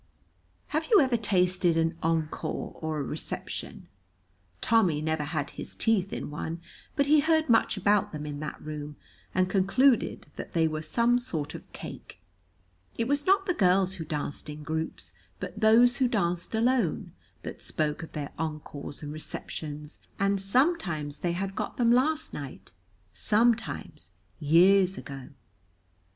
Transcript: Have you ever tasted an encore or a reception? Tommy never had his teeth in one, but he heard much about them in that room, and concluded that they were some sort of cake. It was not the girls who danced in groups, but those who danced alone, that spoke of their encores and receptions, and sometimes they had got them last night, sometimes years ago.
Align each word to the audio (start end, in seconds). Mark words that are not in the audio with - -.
Have 0.69 0.87
you 0.89 0.99
ever 0.99 1.15
tasted 1.15 1.77
an 1.77 1.95
encore 2.01 2.71
or 2.81 2.97
a 2.97 3.03
reception? 3.03 3.87
Tommy 4.59 4.99
never 4.99 5.25
had 5.25 5.51
his 5.51 5.75
teeth 5.75 6.11
in 6.11 6.31
one, 6.31 6.59
but 6.95 7.05
he 7.05 7.19
heard 7.19 7.49
much 7.51 7.77
about 7.77 8.11
them 8.11 8.25
in 8.25 8.39
that 8.39 8.59
room, 8.59 8.95
and 9.35 9.47
concluded 9.47 10.25
that 10.37 10.53
they 10.53 10.67
were 10.67 10.81
some 10.81 11.19
sort 11.19 11.53
of 11.53 11.71
cake. 11.71 12.19
It 12.97 13.07
was 13.07 13.27
not 13.27 13.45
the 13.45 13.53
girls 13.53 13.93
who 13.93 14.03
danced 14.03 14.49
in 14.49 14.63
groups, 14.63 15.13
but 15.39 15.59
those 15.59 15.97
who 15.97 16.07
danced 16.07 16.55
alone, 16.55 17.11
that 17.43 17.61
spoke 17.61 18.01
of 18.01 18.13
their 18.13 18.31
encores 18.39 19.03
and 19.03 19.13
receptions, 19.13 19.99
and 20.17 20.41
sometimes 20.41 21.19
they 21.19 21.33
had 21.33 21.53
got 21.53 21.77
them 21.77 21.91
last 21.91 22.33
night, 22.33 22.71
sometimes 23.13 24.09
years 24.39 24.97
ago. 24.97 25.29